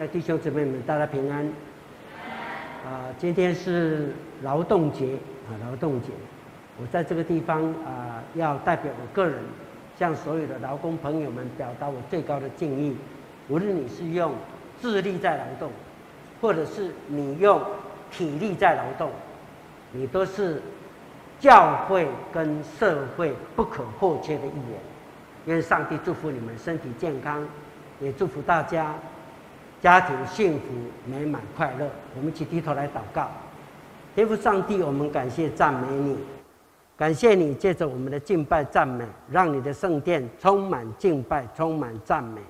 [0.00, 1.46] 哎，弟兄姊妹们，大家平安。
[2.84, 5.14] 啊，今天是劳动节
[5.48, 6.08] 啊，劳动节。
[6.80, 9.38] 我在这个地方啊，要代表我个人，
[9.96, 12.96] 向所有的劳工朋友们表达我最高的敬意。
[13.48, 14.32] 无论你是用
[14.82, 15.70] 智力在劳动，
[16.40, 17.62] 或者是你用
[18.10, 19.12] 体力在劳动，
[19.92, 20.60] 你都是
[21.38, 24.80] 教会跟社会不可或缺的一员。
[25.46, 27.46] 愿上帝祝福你们身体健康，
[28.00, 28.92] 也祝福大家。
[29.84, 30.64] 家庭幸福
[31.04, 33.28] 美满快乐，我们一起低头来祷告。
[34.14, 36.16] 天父上帝，我们感谢赞美你，
[36.96, 42.40] 感谢你借着我们的敬拜赞美，让你的圣殿充满敬拜，充满赞美。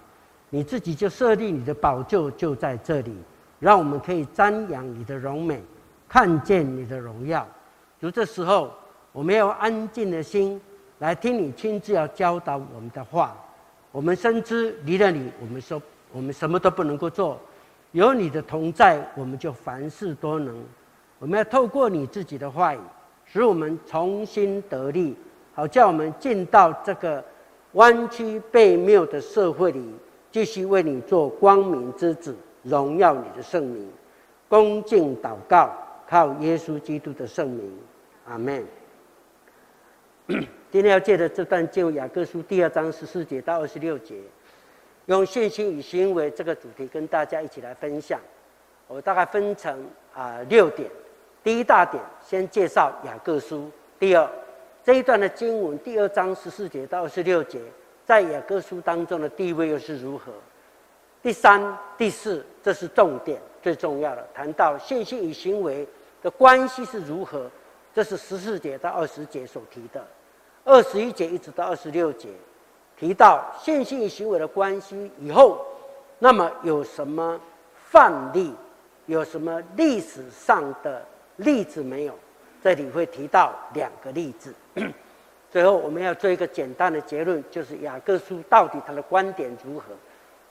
[0.49, 3.13] 你自己就设立你的宝座就在这里，
[3.59, 5.61] 让我们可以瞻仰你的荣美，
[6.09, 7.45] 看见你的荣耀。
[7.99, 8.71] 如这时候，
[9.11, 10.61] 我们要安静的心
[11.01, 13.37] 来听你亲自要教导我们的话。
[13.91, 15.83] 我们深知离了你，我们说。
[16.15, 17.41] 我们什么都不能够做，
[17.91, 20.65] 有你的同在，我们就凡事都能。
[21.19, 22.79] 我们要透过你自己的话语，
[23.25, 25.17] 使我们重新得力，
[25.55, 27.23] 好叫我们进到这个
[27.73, 29.93] 弯曲悖谬的社会里，
[30.31, 33.91] 继续为你做光明之子，荣耀你的圣名。
[34.49, 35.73] 恭敬祷告，
[36.09, 37.77] 靠耶稣基督的圣名，
[38.29, 38.65] 阿门。
[40.71, 44.21] 今天要借的这段经，雅各书第二章十四节到二十六节。
[45.07, 48.19] 用信心与行为这个主题跟大家一起来分享，
[48.89, 50.91] 我大概分成啊六点。
[51.43, 53.71] 第一大点，先介绍雅各书。
[53.99, 54.27] 第二，
[54.83, 57.61] 这一段的经文，第二章十四节到二十六节，
[58.07, 60.33] 在雅各书当中的地位又是如何？
[61.23, 65.87] 第三、第四，这是重点，最重要的，谈到信心与行为
[66.23, 67.51] 的关系是如何？
[67.95, 70.03] 这是十四节到二十节所提的，
[70.65, 72.31] 二十一节一直到二十六节。
[72.99, 75.65] 提到线性行为的关系以后，
[76.19, 77.41] 那么有什么
[77.91, 78.53] 范例？
[79.07, 81.05] 有什么历史上的
[81.37, 82.15] 例子没有？
[82.63, 84.55] 这里会提到两个例子。
[85.51, 89.85] 最后我们要做一个简单的结论，就是雅各书到底他的观点如何？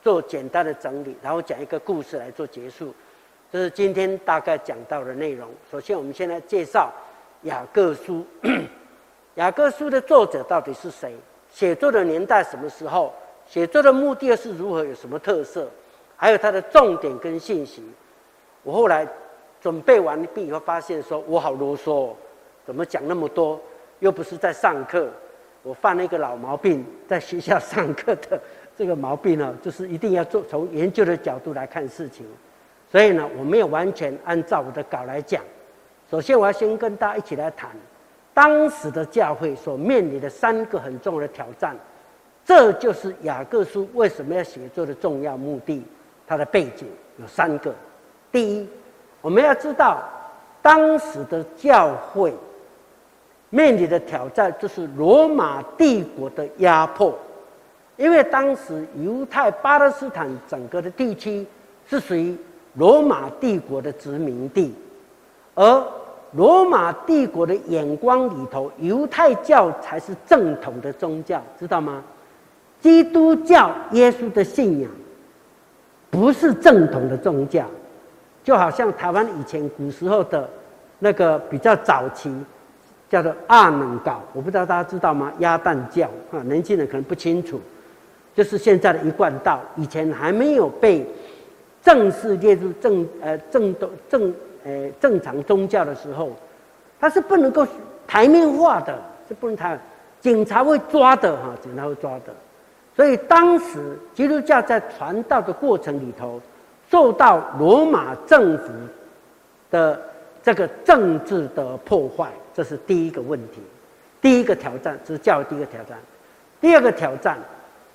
[0.02, 2.94] 做简单的整理，然后讲一个故事来做结束。
[3.50, 5.48] 这是今天大概讲到的内容。
[5.72, 6.92] 首先，我们先来介绍
[7.42, 8.24] 雅各书。
[9.36, 11.16] 雅各书的作者到底是谁？
[11.54, 13.14] 写作的年代什么时候？
[13.46, 14.82] 写作的目的是如何？
[14.82, 15.70] 有什么特色？
[16.16, 17.80] 还有它的重点跟信息。
[18.64, 19.06] 我后来
[19.60, 22.10] 准备完毕以后，发现说我好啰嗦，
[22.66, 23.60] 怎么讲那么多？
[24.00, 25.08] 又不是在上课。
[25.62, 28.40] 我犯了一个老毛病，在学校上课的
[28.76, 32.26] 这个毛病呢，就是一定要做从研究的角度来看事情。
[32.90, 35.40] 所以呢，我没有完全按照我的稿来讲。
[36.10, 37.70] 首先，我要先跟大家一起来谈。
[38.34, 41.74] 当时的教会所面临的三个很重要的挑战，
[42.44, 45.82] 这就是雅各书为什么要写作的重要目的。
[46.26, 47.72] 它的背景有三个：
[48.32, 48.68] 第一，
[49.20, 50.02] 我们要知道
[50.60, 52.34] 当时的教会
[53.50, 57.16] 面临的挑战就是罗马帝国的压迫，
[57.96, 61.46] 因为当时犹太巴勒斯坦整个的地区
[61.86, 62.36] 是属于
[62.74, 64.74] 罗马帝国的殖民地，
[65.54, 65.86] 而
[66.36, 72.02] 罗马帝国的眼光里头，犹太教才是正统的宗教，知道吗？
[72.80, 74.90] 基督教耶稣的信仰
[76.10, 77.64] 不是正统的宗教，
[78.42, 80.48] 就好像台湾以前古时候的
[80.98, 82.34] 那个比较早期
[83.08, 85.32] 叫做阿能教，我不知道大家知道吗？
[85.38, 87.60] 鸭蛋教啊，年轻人可能不清楚，
[88.34, 91.06] 就是现在的一贯道，以前还没有被
[91.80, 94.34] 正式列入正呃正的正。
[94.64, 96.32] 诶，正常宗教的时候，
[96.98, 97.66] 它是不能够
[98.06, 98.98] 台面化的，
[99.28, 99.78] 是不能台，
[100.20, 102.34] 警察会抓的哈，警察会抓的。
[102.96, 106.40] 所以当时基督教在传道的过程里头，
[106.90, 108.70] 受到罗马政府
[109.70, 110.00] 的
[110.42, 113.60] 这个政治的破坏，这是第一个问题，
[114.20, 115.98] 第一个挑战，这是教育第一个挑战。
[116.60, 117.36] 第二个挑战，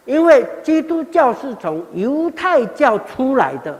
[0.05, 3.75] 因为基督教是从犹太教出来的。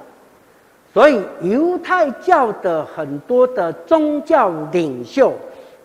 [0.92, 5.32] 所以，犹太教的很多的宗教领袖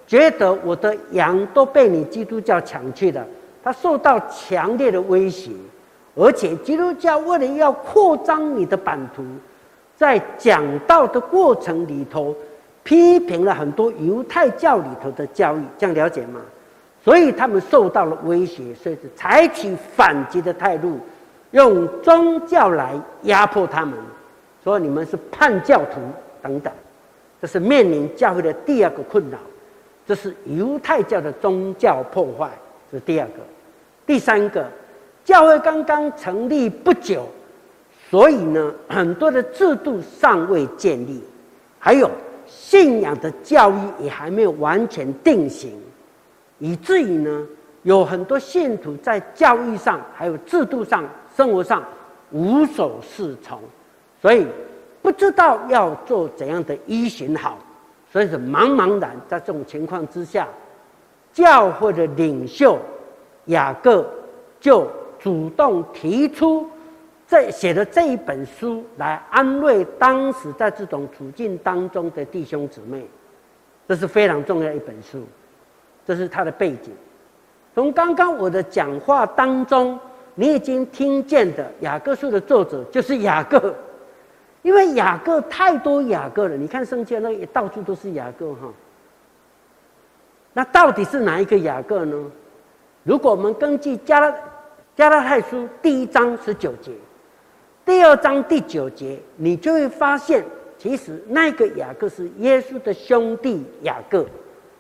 [0.07, 3.23] 觉得我的羊都被你基督教抢去了，
[3.63, 5.51] 他受到强烈的威胁，
[6.15, 9.23] 而且基督教为了要扩张你的版图，
[9.95, 12.35] 在讲道的过程里头
[12.83, 16.41] 批评了很多犹太教里头的教义，这样了解吗？
[17.05, 20.99] 所以他们受到了威胁，所以采取反击的态度，
[21.51, 23.95] 用宗教来压迫他们。
[24.65, 26.01] 说你们是叛教徒
[26.43, 26.73] 等等，
[27.39, 29.39] 这是面临教会的第二个困扰，
[30.07, 32.51] 这是犹太教的宗教破坏，
[32.91, 33.35] 这是第二个。
[34.07, 34.67] 第三个，
[35.23, 37.29] 教会刚刚成立不久，
[38.11, 41.23] 所以呢， 很多的制度尚未建立，
[41.79, 42.11] 还有
[42.47, 45.79] 信仰的教育也还没有完全定型，
[46.59, 47.47] 以至于呢，
[47.83, 51.05] 有很多信徒在教育上、还有制度上、
[51.37, 51.83] 生活上
[52.31, 53.59] 无所适从，
[54.25, 54.47] 所以
[55.03, 57.59] 不知道要做怎样的依循好，
[58.11, 59.15] 所以是茫茫然。
[59.29, 60.49] 在这种情况之下，
[61.31, 62.79] 教会的领袖
[63.45, 64.11] 雅各
[64.59, 64.89] 就
[65.19, 66.67] 主动提出。
[67.29, 73.07] 这写的这一本书来安慰当时在这种处境当中的弟兄姊妹，
[73.87, 75.23] 这是非常重要一本书，
[76.07, 76.95] 这是他的背景。
[77.75, 80.01] 从刚刚我的讲话当中，
[80.35, 83.75] 你已经听见的雅各书的作者就是雅各，
[84.65, 86.57] 因为雅各太多雅各了。
[86.57, 88.73] 你看圣经那到处都是雅各哈。
[90.55, 92.17] 那到底是哪一个雅各呢？
[93.03, 94.35] 如果我们根据加拉
[94.97, 96.93] 加拉太书第一章十九节。
[97.85, 100.43] 第二章第九节，你就会发现，
[100.79, 104.23] 其实那个雅各是耶稣的兄弟雅各，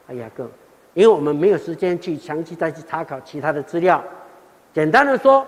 [0.08, 0.48] 啊，雅各。
[0.94, 4.02] 因为我们没有时间去详细再去查考其他的资料，
[4.72, 5.46] 简单的说，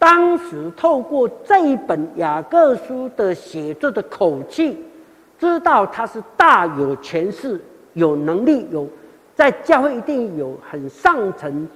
[0.00, 4.82] 当时透过这一本雅各书的写作的口气，
[5.38, 7.60] 知道他是大有权势、
[7.92, 8.88] 有能力、有
[9.34, 11.68] 在教会一定有很上层，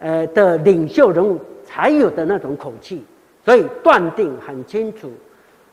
[0.00, 3.04] 呃的领袖人物才有的那种口气。
[3.44, 5.08] 所以断定很清楚，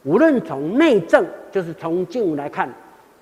[0.04, 2.70] 无论从内政，就是从经文来看，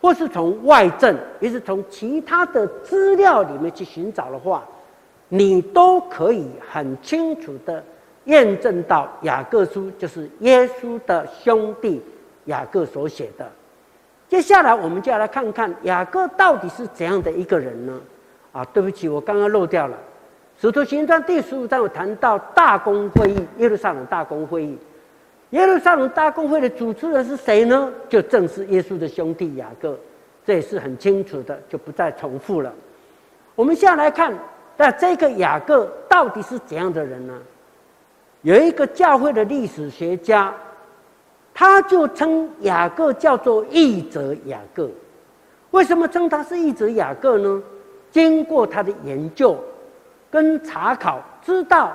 [0.01, 4.65] 或是从外政，也是从其他的资料里面去寻找的话，
[5.29, 7.81] 你都可以很清楚的
[8.27, 12.01] 验证到雅各书就是耶稣的兄弟
[12.45, 13.45] 雅各所写的。
[14.29, 17.99] 接下来我们就要来看看雅各到底是怎样的一个人呢？
[18.51, 19.97] 啊，对不起，我刚刚漏掉了。
[20.59, 24.77] 使徒行传第十五章有谈到大公会议，耶路撒冷大公会议。
[25.51, 27.91] 耶路撒冷大公会的主持人是谁呢？
[28.09, 29.97] 就正是耶稣的兄弟雅各，
[30.45, 32.73] 这也是很清楚的，就不再重复了。
[33.55, 34.33] 我们现在来看，
[34.75, 37.33] 那这个雅各到底是怎样的人呢？
[38.41, 40.53] 有一个教会的历史学家，
[41.53, 44.89] 他就称雅各叫做义者雅各。
[45.71, 47.61] 为什么称他是义者雅各呢？
[48.11, 49.57] 经过他的研究。
[50.29, 51.93] 跟查考知道，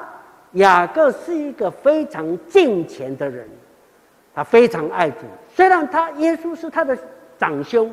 [0.52, 3.46] 雅各是一个非常敬虔的人，
[4.34, 5.18] 他非常爱主。
[5.54, 6.96] 虽然他耶稣是他的
[7.38, 7.92] 长兄，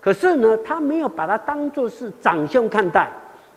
[0.00, 3.10] 可是呢，他没有把他当作是长兄看待，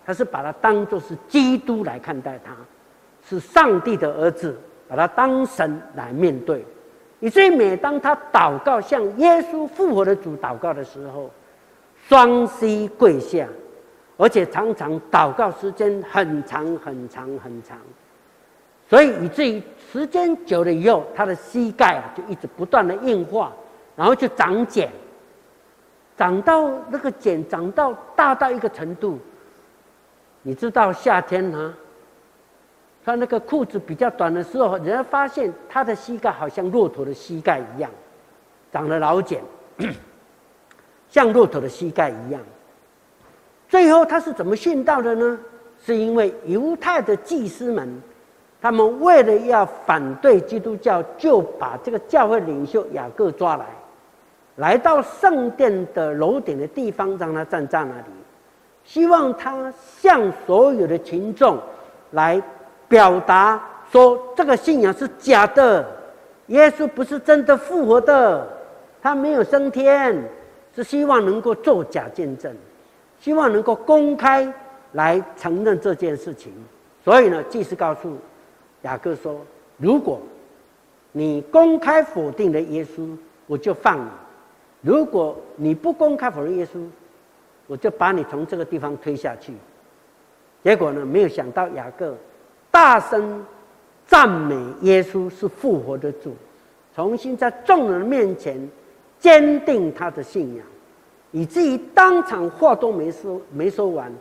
[0.03, 2.51] 他是把他当作是基督来看待他，
[3.27, 4.55] 是上帝的儿子，
[4.87, 6.65] 把他当神来面对。
[7.19, 11.29] 以至于每当他祷告向耶稣复活的主祷告的时候，
[12.07, 13.47] 双膝跪下。
[14.15, 17.75] 而且常常祷告时间很长很长很长，
[18.87, 19.61] 所以以至于
[19.91, 23.51] 时间久了以后，他的膝盖就一直不断的硬化，
[23.95, 24.87] 然后就长茧，
[26.15, 29.17] 长到那个茧长到大到一个程度。
[30.43, 31.73] 你知道夏天啊，
[33.03, 37.91] 穿那个裤子比较短的时候，人家发现他的膝盖好像骆驼的膝盖一样，
[38.71, 39.41] 长了老茧，
[41.09, 42.41] 像骆驼的膝盖一样。
[43.67, 45.39] 最后他是怎么殉道的呢？
[45.85, 48.01] 是因为犹太的祭司们，
[48.61, 53.65] 他们为了要反对基督教，就把这个教会领袖雅各抓来，
[54.55, 58.13] 来到圣殿的楼顶的地方，让他站在那里，
[58.85, 61.59] 希望他向所有的群众
[62.11, 62.41] 来
[62.93, 63.59] 表达
[63.91, 65.83] 说，这个信仰是假的，
[66.45, 68.47] 耶稣不是真的复活的，
[69.01, 70.15] 他没有升天，
[70.75, 72.55] 是希望能够作假见证。
[73.19, 74.47] 希望能够公开
[74.91, 76.53] 来承认这件事情，
[77.03, 78.15] 所以呢，祭司告诉
[78.83, 79.41] 雅各说
[79.77, 80.21] ：“如果
[81.11, 84.09] 你公开否定了耶稣，我就放你；
[84.81, 86.85] 如果你不公开否认耶稣，
[87.65, 89.51] 我就把你从这个地方推下去。”
[90.63, 92.15] 结果呢，没有想到雅各
[92.73, 93.45] 大声
[94.07, 96.35] 赞美耶稣是复活的主，
[96.95, 98.59] 重新在众人面前
[99.19, 100.65] 坚定他的信仰。
[101.29, 104.11] 以至于当场话都没说，没说完，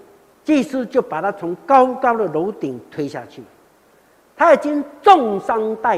[0.45, 3.43] 祭司就把他从高高的楼顶推下去。
[4.37, 5.97] 他已经重伤在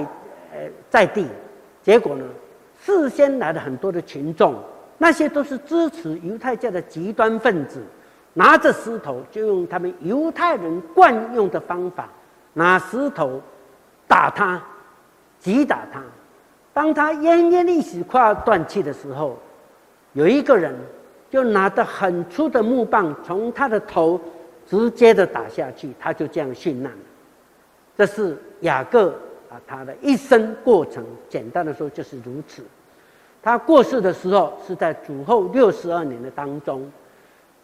[0.53, 1.27] 呃在地，
[1.83, 2.25] 结果呢，
[2.81, 4.55] 事先来了很多的群众，
[4.97, 7.83] 那些都是支持犹太教的极端分子，
[8.33, 12.09] 拿着石头就用他们犹太人惯用的方法，
[12.55, 13.41] 拿石头
[14.09, 14.63] 打他，
[15.39, 16.03] 击打他。
[16.73, 19.39] 当他奄奄一息、快要断气的时候，
[20.15, 20.75] 有一个人。
[21.31, 24.21] 就拿着很粗的木棒，从他的头
[24.69, 26.99] 直接的打下去，他就这样殉难了。
[27.99, 29.09] 这是雅各
[29.51, 32.63] 啊，他的一生过程，简单的说就是如此。
[33.43, 36.89] 他过世的时候是在主后六十二年的当中，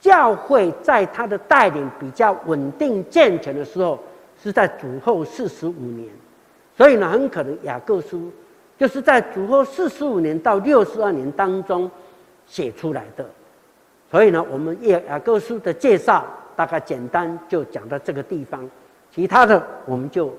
[0.00, 4.02] 教会在他的带领比较稳定健全的时候
[4.42, 6.08] 是在主后四十五年，
[6.76, 8.32] 所以呢，很可能雅各书
[8.78, 11.90] 就是在主后四十五年到六十二年当中
[12.46, 13.28] 写出来的。
[14.10, 18.68] 所以呢，我们雅雅各书的介绍大概简单就讲到这个地方，
[19.12, 20.34] 其他的我们就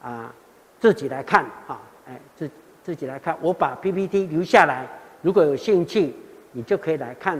[0.00, 0.32] 啊
[0.78, 2.50] 自己来看啊，哎自
[2.82, 3.36] 自己来看。
[3.40, 4.86] 我把 PPT 留下来，
[5.20, 6.14] 如果有兴趣，
[6.52, 7.36] 你就可以来看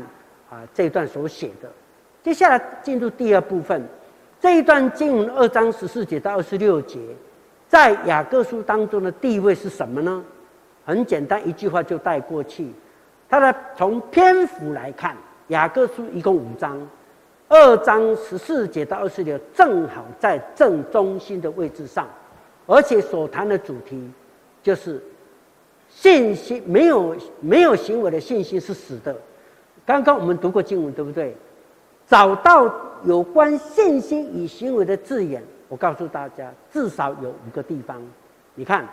[0.50, 1.70] 啊这一段所写的。
[2.22, 3.82] 接下来进入第二部分，
[4.42, 6.98] 这一段经文二章十四节到二十六节，
[7.68, 10.20] 在雅各书当中的地位是什么呢？
[10.84, 12.66] 很简单，一句话就带过去。
[13.28, 15.16] 它的从篇幅来看。
[15.48, 16.76] 雅各书一共五章，
[17.48, 22.08] 二章十四节到二十六，正好在正中心的位置上，
[22.66, 24.10] 而且所谈的主题
[24.60, 25.00] 就是
[25.88, 29.14] 信心，没有没有行为的信心是死的。
[29.86, 31.36] 刚刚我们读过经文，对不对？
[32.08, 38.00] 找到有关信心与行为的字眼，我告诉大家，至少有五个地方。
[38.54, 38.86] 你看，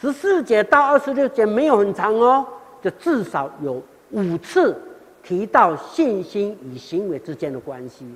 [0.00, 2.46] 十四节到二十六节没有很长哦，
[2.82, 4.76] 就至少有五次。
[5.22, 8.06] 提到信心与行为之间的关系，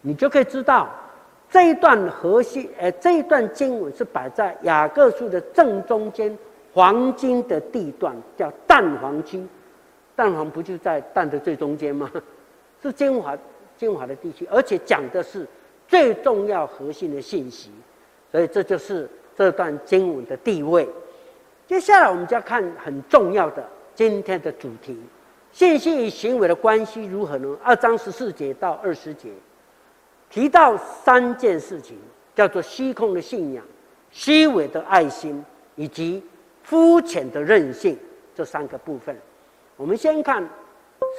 [0.00, 0.88] 你就可以知道
[1.48, 6.36] 这一段核心，呃，这一段经文是摆在雅各书的正中间，
[6.74, 9.40] 黄金的地段，叫蛋黄区。
[10.16, 12.10] 蛋黄不就在蛋的最中间吗？
[12.82, 13.38] 是精华
[13.78, 15.46] 精华的地区，而且讲的是
[15.86, 17.70] 最重要核心的信息，
[18.30, 20.86] 所以这就是这段经文的地位。
[21.66, 24.98] 接下来我们就要看很重要的今天的主题。
[25.52, 27.56] 信心与行为的关系如何呢？
[27.62, 29.30] 二章十四节到二十节
[30.28, 31.96] 提到三件事情，
[32.34, 33.64] 叫做虚空的信仰、
[34.10, 35.42] 虚伪的爱心
[35.74, 36.22] 以及
[36.62, 37.98] 肤浅的任性
[38.34, 39.16] 这三个部分。
[39.76, 40.46] 我们先看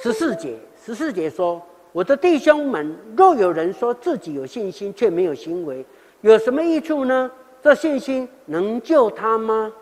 [0.02, 1.60] 十四节，十四节说
[1.92, 5.84] ：“我的弟兄们，若有人说自己有信心，却没有行为，
[6.20, 7.30] 有什么益处呢？
[7.62, 9.72] 这信心能救他吗？”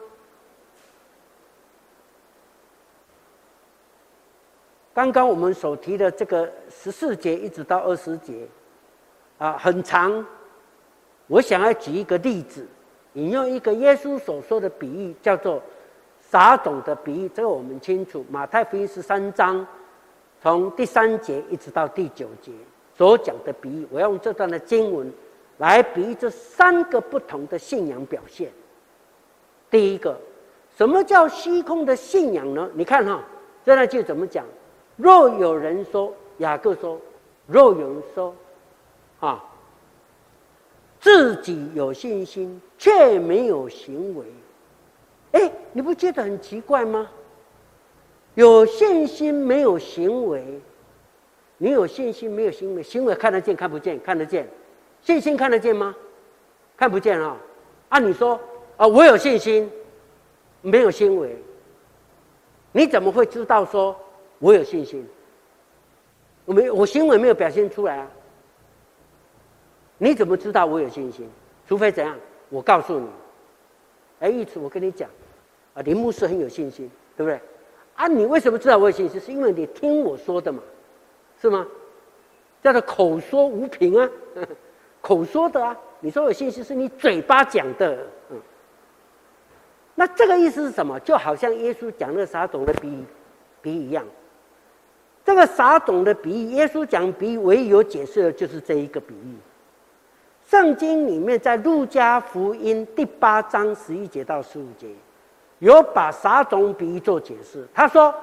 [4.95, 8.49] 刚刚我们所提的这个十四节一直到二十节，
[9.38, 10.27] 啊，很长。
[11.29, 12.67] 我想要举一个例子，
[13.12, 15.62] 引用一个耶稣所说的比喻，叫做
[16.21, 17.29] 撒种的比喻。
[17.29, 19.65] 这个我们清楚，马太福音十三章
[20.42, 22.52] 从第三节一直到第九节
[22.97, 23.87] 所讲的比喻。
[23.90, 25.12] 我要用这段的经文
[25.59, 28.50] 来比喻这三个不同的信仰表现。
[29.71, 30.18] 第一个，
[30.76, 32.71] 什么叫虚空的信仰呢？
[32.75, 33.23] 你看哈，
[33.64, 34.45] 这段就怎么讲？
[34.97, 37.00] 若有人说，雅各说，
[37.47, 38.35] 若有人说，
[39.21, 39.45] 啊，
[41.00, 44.25] 自己有信心却没有行为，
[45.33, 47.09] 哎，你不觉得很奇怪吗？
[48.38, 50.45] 有信心没有行为，
[51.57, 54.00] 你有信心没有行为，行为看得见看不见？
[54.00, 54.49] 看得见，
[55.02, 55.92] 信心看得见吗？
[56.76, 57.37] 看不见啊！
[57.88, 58.40] 按你说
[58.76, 59.68] 啊，我有信心，
[60.61, 61.37] 没有行为，
[62.71, 63.99] 你怎么会知道说？
[64.38, 65.04] 我有信心，
[66.45, 68.09] 我没我行为没有表现出来啊。
[69.97, 71.28] 你怎么知道我有信心？
[71.66, 72.16] 除非怎样？
[72.50, 73.09] 我告诉你，
[74.21, 75.11] 哎，一次我跟你讲，
[75.75, 77.40] 啊，林牧师很有信心，对不对？
[77.99, 79.21] 啊，你为什么知道我有信心？
[79.21, 80.62] 是因为你听我说的嘛，
[81.43, 81.67] 是吗？
[82.62, 84.09] 叫做口说无凭啊，
[85.00, 85.76] 口说的啊。
[85.99, 87.99] 你说有信心是你嘴巴讲的，
[88.31, 88.40] 嗯。
[89.97, 90.99] 那这个意思是什么？
[91.00, 93.05] 就好像耶稣讲那个撒种的比喻，
[93.61, 94.07] 比喻一样。
[95.25, 99.35] 这个撒种的比喻，耶稣讲比喻唯一有解释的就是这一个比喻。
[100.47, 104.88] 圣经里面在路加福音第八章十一节到十五节，
[105.59, 107.67] 有把撒种比喻做解释。
[107.75, 108.15] 他说，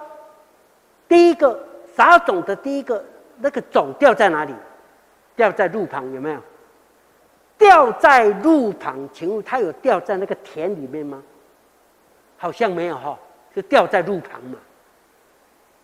[1.07, 1.59] 第一个
[1.95, 3.03] 撒种的第一个
[3.39, 4.53] 那个种掉在哪里？
[5.35, 6.39] 掉在路旁有没有？
[7.57, 11.21] 掉在路旁，请问他有掉在那个田里面吗？
[12.37, 13.17] 好像没有哈，
[13.55, 14.57] 就掉在路旁嘛。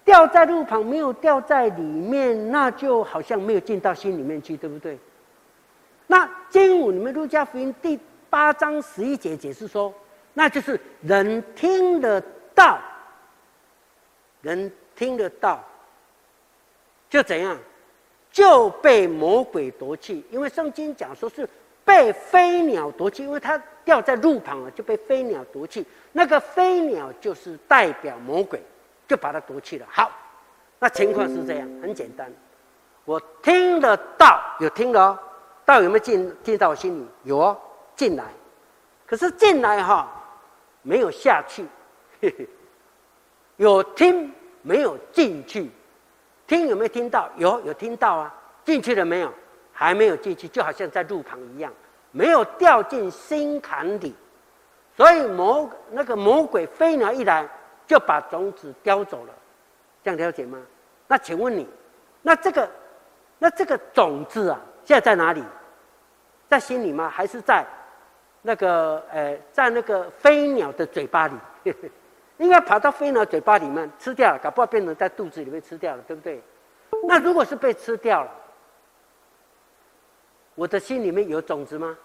[0.04, 4.98] 掉在路旁，没有掉在里面，那就好像没有进到心里面去，对不对？
[6.08, 9.94] 那经文里面，路加福音第八章十一节解释说，
[10.34, 12.22] 那就是人听得
[12.56, 12.80] 到，
[14.42, 15.64] 人听得到，
[17.10, 17.58] 就怎样，
[18.32, 20.24] 就被魔鬼夺去。
[20.30, 21.48] 因为圣经讲说是
[21.84, 25.86] 被飞鸟夺去，因为它掉在路旁了，就被飞鸟夺去。
[26.12, 28.62] 那个飞鸟就是代表魔鬼。
[29.08, 29.86] 就把它夺去了。
[29.92, 30.10] 好，
[30.80, 32.32] 那情况是这样，很简单。
[33.04, 35.20] 我听得到，有听了哦，
[35.66, 37.06] 道有没有进进到我心里？
[37.24, 37.60] 有哦，
[37.94, 38.24] 进来。
[39.06, 40.10] 可是进来哈，
[40.82, 41.66] 没有下去，
[43.58, 45.70] 有听没有进去？
[46.48, 47.30] 听有没有听到？
[47.38, 48.36] 有，有听到啊。
[48.64, 49.34] 进去了没有？
[49.74, 51.74] 还没有进去，就好像在路旁一样，
[52.12, 54.16] 没有掉进心坎里。
[54.96, 57.48] 所以魔那个魔鬼飞鸟一来，
[57.88, 59.34] 就把种子叼走了。
[60.04, 60.60] 这样了解吗？
[61.08, 61.68] 那请问你，
[62.22, 62.70] 那这个
[63.40, 65.44] 那这个种子啊，现在在哪里？
[66.50, 67.10] 在心里吗？
[67.10, 67.66] 还是在？
[68.42, 71.36] 那个呃，在那个飞鸟的嘴巴里，
[72.38, 76.42] 应该跑到飞鸟嘴巴里面吃掉了，搞不好变成在肚子里面吃掉了，对不对？
[77.08, 78.32] 那如果是被吃掉了，
[80.56, 81.98] 我的心里面有种子吗？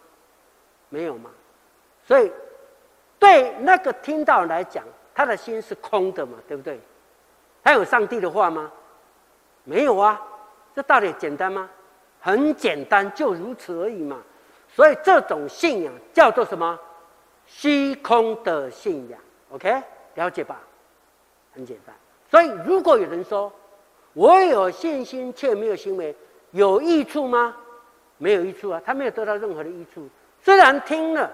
[0.89, 1.31] 没有吗？
[2.05, 2.31] 所以
[3.19, 6.79] 对那个听到来讲，他的心是空的嘛，对不对？
[7.65, 8.71] 他有上帝的话吗？
[9.65, 10.21] 没有啊，
[10.75, 11.69] 这道理简单吗？
[12.21, 14.23] 很简单，就如此而已嘛。
[14.77, 16.79] 所以这种信仰叫做什么？
[17.47, 19.19] 虚空的信仰
[19.51, 19.83] ，OK？
[20.17, 20.61] 了解吧？
[21.55, 21.97] 很简单。
[22.31, 23.51] 所以如果有人说
[24.13, 26.15] 我有信心却没有行为，
[26.51, 27.57] 有益处吗？
[28.19, 30.07] 没有益处啊，他没有得到任何的益处。
[30.43, 31.33] 虽然听了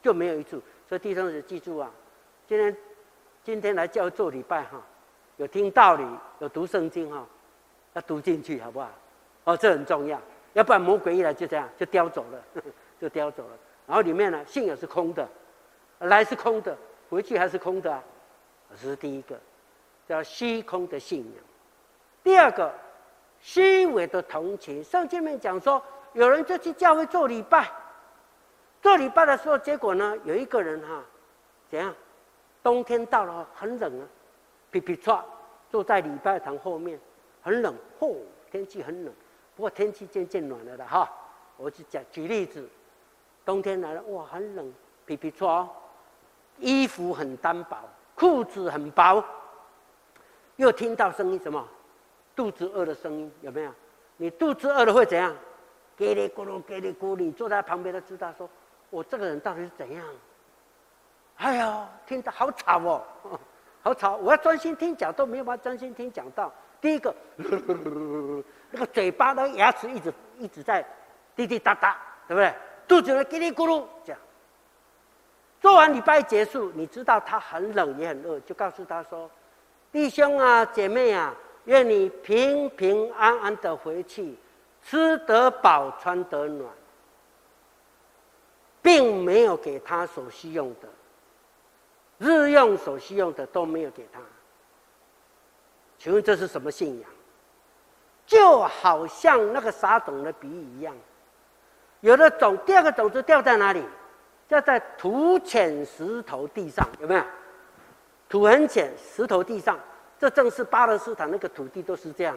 [0.00, 0.62] 就没有益处。
[0.88, 1.90] 所以弟兄们记住啊，
[2.46, 2.76] 今天
[3.42, 4.80] 今天来教做礼拜哈，
[5.36, 6.04] 有听道理，
[6.38, 7.26] 有读圣经哈，
[7.94, 8.88] 要读进去好不好？
[9.44, 10.20] 哦，这很重要。
[10.52, 12.62] 要不然魔鬼一来就这样就叼走了，
[13.00, 13.58] 就叼走了。
[13.86, 15.28] 然后里面呢，信仰是空的，
[16.00, 16.76] 来是空的，
[17.08, 18.02] 回去还是空的啊。
[18.70, 19.38] 这是第一个，
[20.06, 21.44] 叫虚空的信仰。
[22.22, 22.72] 第二个，
[23.40, 24.82] 虚伪的同情。
[24.82, 25.82] 上经面讲说，
[26.12, 27.70] 有人就去教会做礼拜，
[28.80, 31.02] 做礼拜的时候，结果呢，有一个人哈，
[31.68, 31.94] 怎样？
[32.62, 34.06] 冬天到了，很冷啊，
[34.70, 35.20] 皮皮剉
[35.68, 36.98] 坐在礼拜堂后面，
[37.42, 38.16] 很冷，嚯，
[38.50, 39.12] 天气很冷。
[39.62, 41.08] 不过天气渐渐暖了的哈，
[41.56, 42.68] 我就讲举例子，
[43.44, 44.74] 冬天来了哇，很冷，
[45.06, 45.68] 皮皮剉，
[46.58, 47.78] 衣服很单薄，
[48.16, 49.24] 裤子很薄，
[50.56, 51.64] 又听到声音什么？
[52.34, 53.72] 肚子饿的声音有没有？
[54.16, 55.32] 你肚子饿了会怎样？
[55.96, 58.50] 叽里咕噜，叽里咕噜，你坐在旁边都知道说，
[58.90, 60.04] 我这个人到底是怎样？
[61.36, 63.04] 哎呀，听到好吵哦，
[63.80, 64.16] 好吵！
[64.16, 66.52] 我要专心听讲都没有办法专心听讲到。
[66.82, 67.14] 第一个。
[68.70, 70.84] 那个嘴巴的牙齿一直一直在
[71.34, 71.96] 滴滴答答，
[72.28, 72.52] 对不对？
[72.88, 74.20] 肚子呢叽里咕噜这样。
[75.60, 79.30] 做完礼拜结束，你知道他很冷也很饿，就告诉他说
[79.92, 81.32] ：“弟兄啊，姐妹啊，
[81.66, 84.36] 愿你平平安安的回去，
[84.82, 86.68] 吃得饱，穿得暖。”
[88.82, 90.88] 并没有给他所需用的，
[92.18, 94.18] 日用所需用的都没有给他。
[96.02, 97.08] 请问这是什么信仰？
[98.26, 100.92] 就好像那个撒种的比喻一样，
[102.00, 103.84] 有的种，第二个种子掉在哪里？
[104.48, 107.22] 掉在土浅石头地上，有没有？
[108.28, 109.78] 土很浅，石头地上，
[110.18, 112.36] 这正是巴勒斯坦那个土地都是这样，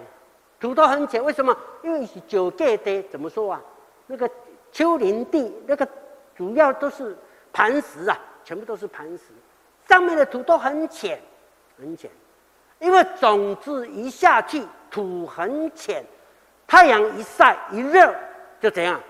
[0.59, 1.23] 土都很浅。
[1.23, 1.57] 为什么？
[1.81, 3.59] 因为是九界的，怎么说啊？
[4.05, 4.29] 那个
[4.71, 5.87] 丘陵地，那个
[6.35, 7.17] 主要都是
[7.51, 9.23] 磐石啊，全部都是磐石，
[9.87, 11.19] 上面的土都很浅，
[11.79, 12.11] 很浅。
[12.85, 16.05] 因为种子一下去，土很浅，
[16.67, 18.13] 太阳一晒一热，
[18.61, 19.01] 就怎样，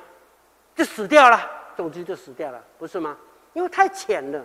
[0.73, 1.37] 就死掉了，
[1.75, 3.17] 种子就死掉了，不是吗？
[3.51, 4.41] 因为太浅了，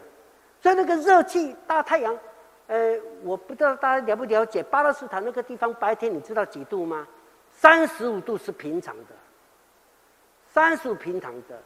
[0.60, 2.18] 所以那个热气大太阳，
[2.66, 7.06] 呃，我不知道大家了不了解，巴勒斯坦那个地方白天你知道几度吗？
[7.52, 9.14] 三十五度是平常的，
[10.52, 11.56] 三十五平常的，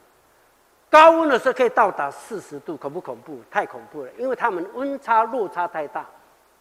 [0.90, 3.40] 高温的时候可以到达四十度，恐不恐怖？
[3.50, 6.04] 太恐怖了，因为他们温差落差太大。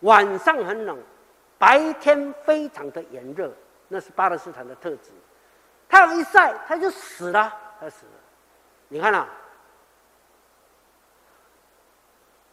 [0.04, 0.98] 晚上很冷，
[1.58, 3.52] 白天非常的炎热，
[3.90, 5.12] 那是巴勒斯坦的特质。
[5.90, 8.12] 太阳一晒，它就死了，它死了。
[8.88, 9.28] 你看啊，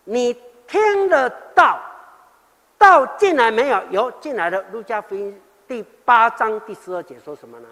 [0.04, 0.32] 你
[0.66, 1.80] 听得到，
[2.78, 3.82] 到进来没有？
[3.90, 4.62] 有进来的。
[4.72, 7.68] 路加福音第八章第十二节说什么呢？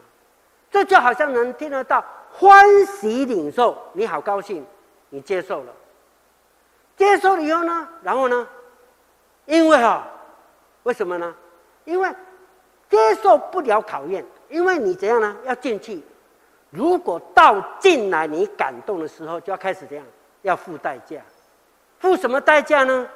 [0.71, 4.67] 这就好像能听得到，欢喜领受，你好高兴，
[5.09, 5.73] 你接受了，
[6.97, 8.47] 接受了以后呢，然后呢？
[9.49, 10.07] 因为哈，
[10.83, 11.35] 为什么呢？
[11.87, 12.07] 因为
[12.91, 15.35] 接受不了考验，因为你怎样呢？
[15.45, 16.03] 要进去。
[16.69, 20.05] 如果到进来你感动的时候，就要开始这样，
[20.43, 21.17] 要付代价。
[21.99, 23.09] 付什么代价呢？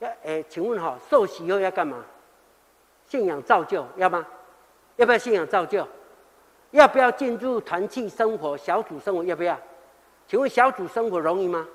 [0.00, 2.04] 要哎，请问哈，受洗后要干嘛？
[3.08, 4.26] 信仰造就，要吗？
[4.96, 5.88] 要不要信仰造就？
[6.72, 9.24] 要不要进入团契生活、小组生活？
[9.24, 9.58] 要不要？
[10.28, 11.66] 请问小组生活容易吗？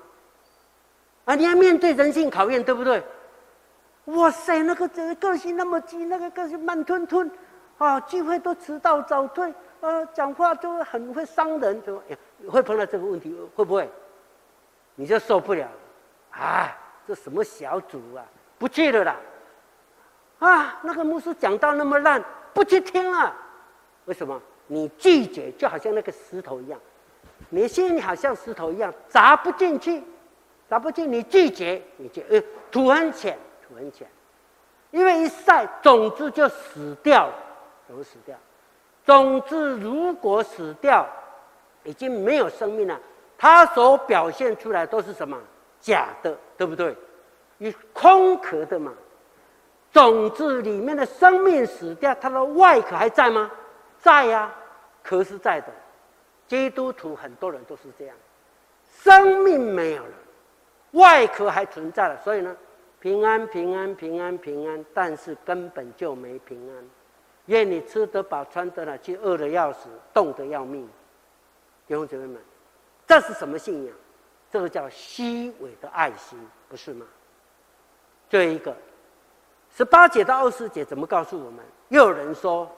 [1.24, 3.02] 啊，你要面对人性考验，对不对？
[4.08, 7.30] 哇塞，那个这个个性那么急，那个个性慢吞吞，
[7.76, 12.02] 啊，聚会都迟到早退，呃，讲话都很会伤人，就
[12.48, 13.88] 会碰到这个问题，会不会？
[14.94, 18.24] 你就受不了了，啊，这什么小组啊，
[18.58, 19.16] 不去了啦！
[20.38, 23.34] 啊，那个牧师讲到那么烂，不去听了。
[24.06, 24.40] 为什么？
[24.66, 26.80] 你拒绝就好像那个石头一样，
[27.50, 30.02] 你心里好像石头一样砸不进去，
[30.68, 31.10] 砸不进。
[31.10, 33.38] 你拒绝，你就呃土很浅，
[33.68, 34.08] 土很浅，
[34.90, 37.34] 因为一晒种子就死掉了，
[37.86, 38.36] 怎么死掉？
[39.04, 41.06] 种子如果死掉，
[41.84, 42.98] 已经没有生命了。
[43.36, 45.38] 它所表现出来都是什么？
[45.80, 46.96] 假的，对不对？
[47.56, 48.92] 你空壳的嘛。
[49.90, 53.50] 种子里面的生命死掉，它的外壳还在吗？
[53.98, 54.54] 在呀、啊，
[55.02, 55.68] 壳是在的。
[56.46, 58.16] 基督徒很多人都是这样，
[59.02, 60.12] 生命没有了，
[60.92, 62.16] 外壳还存在了。
[62.22, 62.54] 所以呢，
[63.00, 66.84] 平安平安平安平安，但是根本就没平安。
[67.46, 70.86] 愿你吃得饱，穿得暖，却饿得要死，冻得要命。
[71.86, 72.40] 弟兄姊妹们。
[73.06, 73.94] 这是什么信仰？
[74.50, 77.06] 这个叫虚伪的爱心，不是吗？
[78.28, 78.76] 这一个，
[79.74, 81.64] 十八节到二十节怎么告诉我们？
[81.88, 82.70] 又有人说，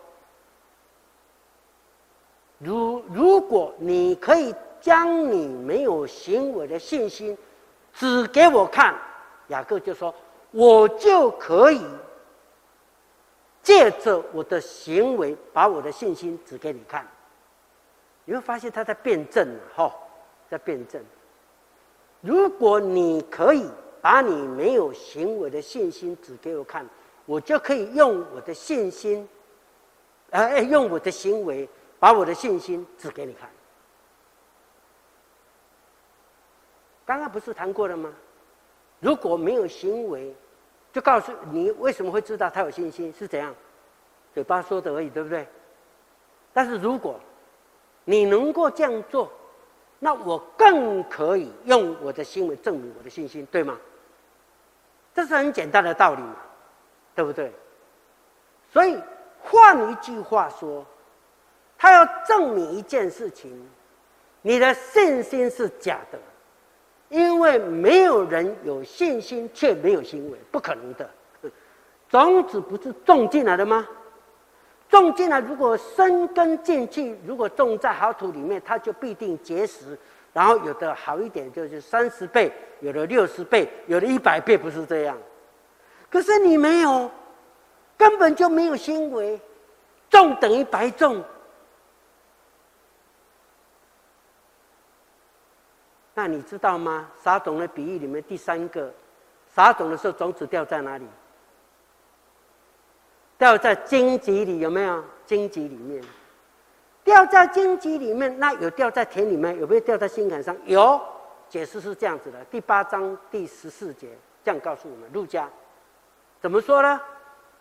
[2.58, 7.36] 如如果你可以将你没有行为的信心
[7.92, 8.94] 指给我看，
[9.50, 10.12] 雅各就说，
[10.50, 11.84] 我就可以
[13.62, 17.06] 借着我的行为把我的信心指给你看。
[18.24, 19.94] 你会发现他在辩证哈。
[20.50, 21.00] 在辩证，
[22.20, 26.84] 如果你可以把你没有行为的信心指给我看，
[27.24, 29.28] 我就可以用我的信心，
[30.30, 31.68] 呃，用我的行为
[32.00, 33.48] 把我的信心指给你看。
[37.06, 38.12] 刚刚不是谈过了吗？
[39.00, 40.32] 如果没有行为，
[40.92, 43.54] 就告诉你为什么会知道他有信心是怎样，
[44.32, 45.46] 嘴巴说的而已，对不对？
[46.52, 47.18] 但是如果
[48.04, 49.30] 你能够这样做，
[49.98, 53.78] 那我更可以用我的行为证明我的信心，对吗？
[55.14, 56.36] 这是很简单的道理嘛，
[57.14, 57.52] 对不对？
[58.72, 58.96] 所以
[59.42, 60.84] 换一句话说，
[61.78, 63.68] 他要证明一件事情：
[64.42, 66.18] 你的信心是假的，
[67.10, 71.08] 因为没有人有信心却没有行为，不可能的。
[72.08, 73.86] 种子不是种进来的吗？
[74.88, 79.98] 种进来，如果生根进去，如果种在好土里面，它就必定结实。
[80.32, 85.18] 然后有的好一点，就是三十倍，有的六十倍，有的一百倍，不是这样。
[86.08, 87.10] 可是你没有，
[87.96, 89.40] 根本就没有行为，
[90.08, 91.22] 种等于白种。
[96.20, 97.08] 那你知道吗？
[97.16, 98.92] 撒种的比喻里面第三个，
[99.54, 101.06] 撒种的时候种子掉在哪里？
[103.38, 105.02] 掉在荆棘里，有没有？
[105.24, 106.04] 荆棘里面，
[107.02, 109.58] 掉在荆棘里面，那有掉在田里面？
[109.58, 110.54] 有没有掉在心坎上？
[110.66, 111.00] 有。
[111.48, 114.10] 解释是这样子的，第八章第十四节
[114.44, 115.48] 这样告诉我们：陆家
[116.38, 117.00] 怎么说呢？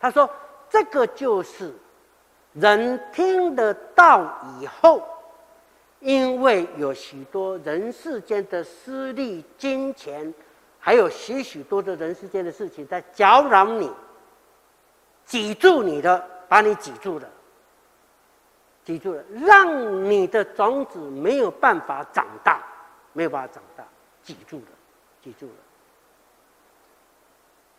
[0.02, 0.30] 他说
[0.69, 1.74] ：“这个就是
[2.52, 4.22] 人听得到
[4.60, 5.02] 以后，
[6.00, 10.34] 因为有许多人世间的私利、金钱，
[10.80, 13.92] 还有许许多的人世间的事情在搅扰你。”
[15.26, 17.30] 挤住你的，把你挤住了，
[18.84, 22.64] 挤住了，让你的种子没有办法长大，
[23.14, 23.84] 没有办法长大，
[24.24, 24.66] 挤住了，
[25.22, 25.54] 挤住了。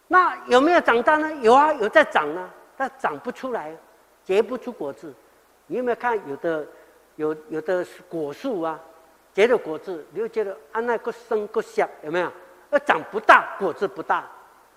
[0.07, 1.29] 那有没有长大呢？
[1.43, 3.77] 有啊，有在长呢，但长不出来，
[4.23, 5.13] 结不出果子。
[5.67, 6.65] 你有没有看有的
[7.21, 8.81] 有有的果树啊，
[9.35, 12.33] 结的果子，你又觉得啊，那个生个小，有没有？
[12.71, 14.27] 那长不大，果子不大，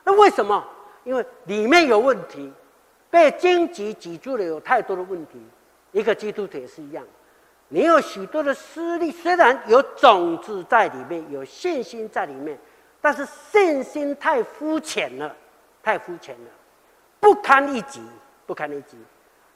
[0.03, 0.63] 那为什么？
[1.05, 2.51] 因为里面有问题。
[3.09, 5.39] 被荆棘挤住了，有太多的问题。
[5.91, 7.05] 一个基督徒也是一样，
[7.67, 12.57] 你有许多的私利，虽然有种子在里面，有信心在里面，
[12.99, 15.35] 但是信心太肤浅了，
[15.83, 16.49] 太肤浅了，
[17.19, 18.01] 不堪一击，
[18.47, 18.97] 不堪一击。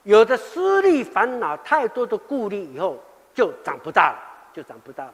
[0.08, 2.98] 有的私利烦恼太多的顾虑以后，
[3.34, 4.20] 就长不大了，
[4.54, 5.14] 就长不大了。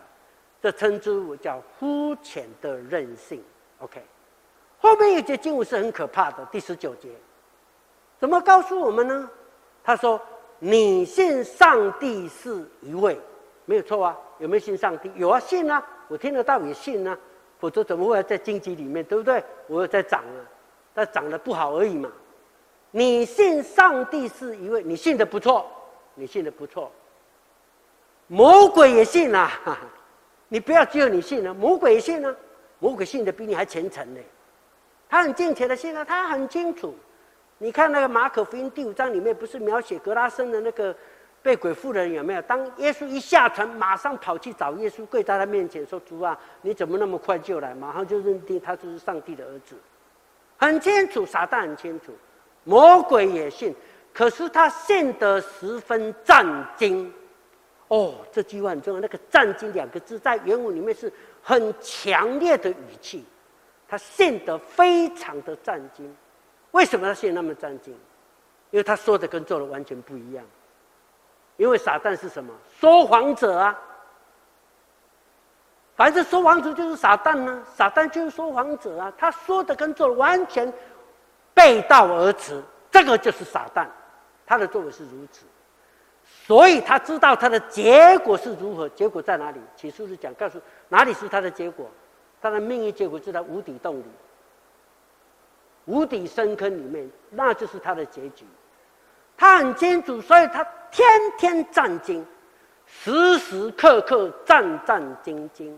[0.62, 3.44] 这称之为叫肤浅的任性。
[3.80, 4.00] OK，
[4.78, 7.10] 后面有节经文是很可怕的，第十九节。
[8.20, 9.28] 怎么告诉我们呢？
[9.84, 10.22] 他说
[10.60, 13.20] ：“你信上帝是一位，
[13.66, 14.16] 没有错啊。
[14.38, 15.12] 有没有信上帝？
[15.16, 15.84] 有啊，信啊。
[16.08, 17.18] 我听得到也信啊，
[17.58, 19.44] 否则怎么会在荆棘里面，对不对？
[19.66, 20.40] 我有在长啊，
[20.94, 22.12] 但长得不好而已嘛。
[22.96, 25.66] 你信上帝是一位，你信得不错，
[26.14, 26.92] 你信得不错。
[28.28, 29.52] 魔鬼也信啊，
[30.48, 32.36] 你不要只有你信啊，魔鬼信啊，
[32.78, 34.20] 魔鬼信得比你还虔诚呢。
[35.10, 36.96] 他很敬虔的信啊，他很清楚。”
[37.58, 40.96] 你看那个马可福音第五章里面，不是描写格拉森的那个
[41.42, 42.42] 被鬼附人有没有？
[42.44, 49.76] 当耶稣一下船，马上跑去找耶稣，跪在他面前说：“主啊，你怎么那么快就来？”马上就认定他就是上帝的儿子，
[50.58, 52.12] 很清楚，撒旦很清楚，
[52.64, 53.76] 魔鬼也信，
[54.14, 56.46] 可是他信得十分战
[56.76, 57.12] 惊。
[57.90, 59.00] 哦，这句话很重要。
[59.00, 63.24] 那个“战惊”两个字在原文里面是很强烈的语气，
[63.88, 66.16] 他信得非常的战惊。
[66.72, 67.94] 为什么他信那么战惊？
[68.72, 70.44] 因为他说的跟做的完全不一样。
[71.58, 72.52] 因为撒旦是什么？
[72.80, 73.80] 说谎者啊！
[75.96, 79.14] 反正说谎者就是撒旦呢、啊，撒旦就是说谎者啊！
[79.16, 80.74] 他说的跟做的完全
[81.54, 82.62] 背道而驰，
[82.92, 83.88] 这个就是撒旦，
[84.46, 85.46] 他的作为是如此，
[86.46, 89.60] 所以他知道他的结果是如何，结果在哪里？
[89.76, 91.90] 启示录讲告诉哪里是他的结果？
[92.42, 94.04] 他的命运结果就在无底洞里、
[95.86, 98.46] 无底深坑里面，那就是他的结局。
[99.38, 100.62] 他很清楚，所以他
[100.92, 102.22] 天天战兢，
[102.86, 105.74] 时时刻刻战战兢兢。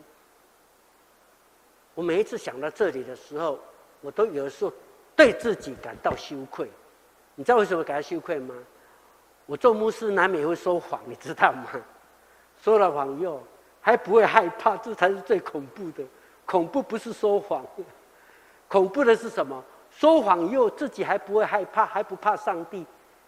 [1.94, 3.60] 我每一次想到这里的时候，
[4.02, 4.74] 我都有时候
[5.16, 6.70] 对自己感到羞愧。
[7.36, 8.54] 你知道为什么感到羞愧吗？
[9.46, 11.70] 我做牧师难免会说谎，你知道吗？
[12.62, 13.44] 说了谎以后
[13.82, 16.04] 还不会害怕，这才是最恐怖的。
[16.46, 17.66] 恐怖不是说谎，
[18.68, 19.64] 恐怖的是什么？
[19.92, 22.86] 说谎以后自己还不会害怕，还不怕上帝。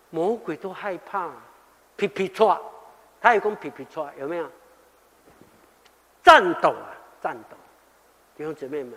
[0.10, 1.30] 魔鬼都害怕，
[1.96, 2.60] 皮皮错，
[3.22, 4.50] 他也讲皮皮错，有没有？
[6.24, 7.56] 颤抖啊，颤抖！
[8.36, 8.94] 弟兄姊妹们，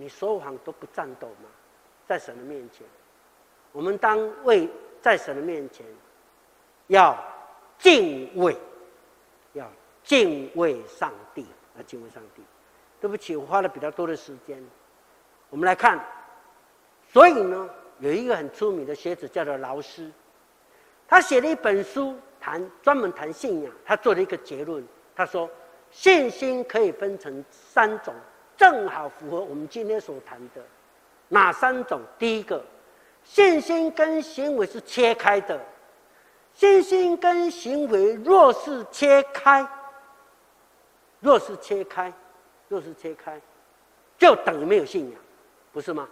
[0.00, 1.48] 你说谎都不战斗吗？
[2.06, 2.86] 在神的面前，
[3.70, 4.66] 我们当为
[5.02, 5.84] 在神的面前
[6.86, 7.16] 要
[7.78, 8.56] 敬畏，
[9.52, 9.70] 要
[10.02, 12.42] 敬畏上帝，要敬畏上帝。
[12.98, 14.62] 对不起，我花了比较多的时间。
[15.50, 16.02] 我们来看，
[17.12, 17.68] 所以呢？
[17.98, 20.10] 有一个很出名的学者叫做劳斯，
[21.06, 23.70] 他写了一本书谈专门谈信仰。
[23.84, 24.82] 他做了一个结论，
[25.14, 25.46] 他说
[25.90, 28.14] 信心可以分成三种，
[28.60, 30.62] 正好符合我们今天所谈的
[31.30, 31.98] 哪三种？
[32.18, 32.62] 第一个，
[33.24, 35.58] 信心跟行为是切开的，
[36.52, 39.66] 信心跟行为若是切开，
[41.20, 42.12] 若是切开，
[42.68, 43.40] 若是切开，
[44.18, 45.18] 就等于没有信仰，
[45.72, 46.06] 不是吗？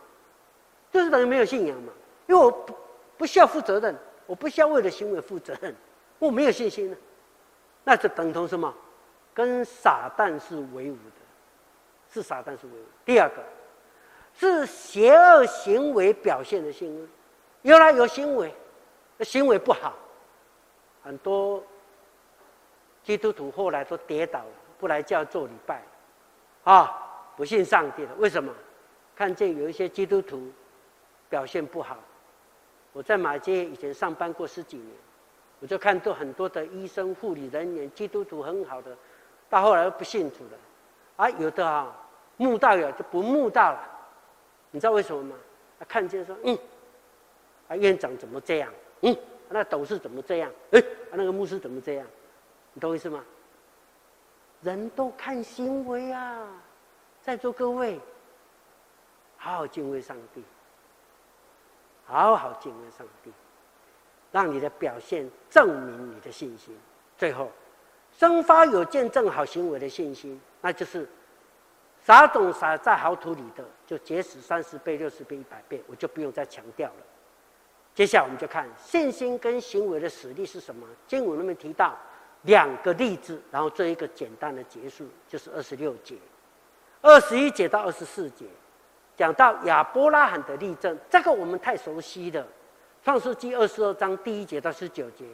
[0.91, 1.93] 就是等于没有信仰嘛，
[2.29, 2.75] 因为我不
[3.19, 5.77] 不需要负责任，我不需要为了行为负责任，
[6.19, 6.97] 我没有信心呢，
[7.85, 8.75] 那就等同什么？
[9.35, 11.21] 跟撒旦是为伍的，
[12.19, 12.85] 是撒旦是为伍。
[13.05, 13.37] 第二个，
[14.35, 17.09] 是邪恶行为表现的信心，
[17.63, 18.53] 原来有行为，
[19.21, 19.95] 行为不好，
[21.03, 21.63] 很多
[23.03, 25.83] 基督徒后来都跌倒了，不来教做礼拜，
[26.65, 28.15] 啊，不信上帝了。
[28.19, 28.53] 为什么？
[29.15, 30.51] 看见有一些基督徒。
[31.31, 31.99] 表现不好，
[32.91, 34.89] 我在马街以前上班过十几年，
[35.61, 38.97] 我就看到很多的医生、护理人员，基督徒很好的，
[39.51, 40.59] 到后来不信主了，
[41.17, 41.95] 啊，有的啊，
[42.39, 43.89] 慕道友就不慕道了，
[44.71, 45.37] 你知道为什么吗？
[45.79, 46.59] 他看见说，嗯，
[47.69, 48.73] 啊，院长怎么这样？
[49.03, 49.15] 嗯，
[49.51, 50.51] 那董事怎么这样？
[50.71, 52.07] 哎，啊，那个牧师怎么这样？
[52.73, 53.23] 你懂意思吗？
[54.63, 56.49] 人都看行为啊，
[57.23, 58.01] 在座各位，
[59.37, 60.43] 好好敬畏上帝。
[62.11, 63.31] 好好敬畏上帝，
[64.33, 66.75] 让你的表现证明你的信心。
[67.19, 67.51] 最后，
[68.17, 71.07] 生发有见证好行为的信心，那就是
[72.09, 77.05] 撒种撒在好土里的，就结实三十倍、六十倍、一百倍，我就不用再强调了。
[77.95, 80.87] 接下来我们就看信心跟行为的实例是什么。
[81.07, 81.95] 经文里面提到
[82.45, 86.15] 两个例子，然后做一个简单的结束，就是二十六节、
[87.03, 88.47] 二十一节到二十四节。
[89.15, 92.43] 讲到亚伯拉罕的例证，这个我们太熟悉了。
[93.05, 95.27] 创世纪二十二章第一节到十九节，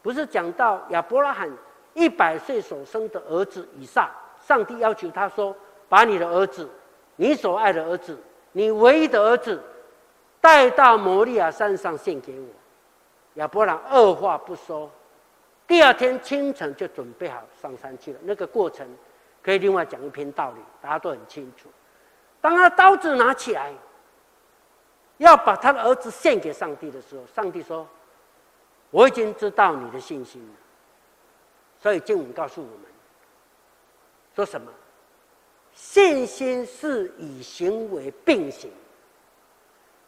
[0.00, 1.50] 不是讲到亚伯拉罕
[1.94, 4.08] 一百岁所生的儿子以撒，
[4.46, 5.56] 上帝要求他说
[5.92, 6.66] ：“把你的儿子，
[7.16, 8.18] 你所爱的儿子，
[8.52, 9.62] 你唯一的儿子，
[10.40, 12.46] 带到摩利亚山上献给我。”
[13.36, 14.90] 亚伯兰二话不说，
[15.66, 18.18] 第二天清晨就准备好上山去了。
[18.22, 18.88] 那个过程
[19.42, 21.68] 可以另外讲一篇道理，大家都很清楚。
[22.40, 23.74] 当他刀子拿起来，
[25.18, 27.86] 要把他的儿子献给上帝的时候，上帝说
[28.90, 30.54] ：“我已经知道你的信心了。”
[31.82, 32.86] 所以经文告诉我们，
[34.34, 34.72] 说什么？
[35.74, 38.70] 信心是以行为并行，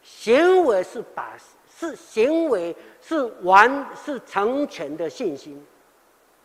[0.01, 1.33] 行为是把
[1.77, 5.61] 是行为是完是成全的信心，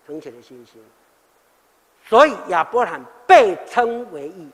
[0.06, 0.82] 成全的信心。
[2.04, 4.48] 所以亚伯兰被称为义。